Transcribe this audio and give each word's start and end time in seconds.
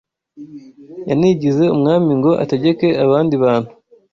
Yanigize 1.09 1.63
umwami 1.75 2.11
ngo 2.19 2.31
ategeke 2.43 2.87
abandi 3.05 3.35
bantu. 3.43 3.71